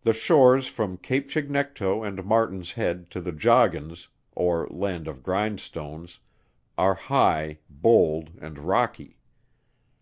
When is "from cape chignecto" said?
0.66-2.02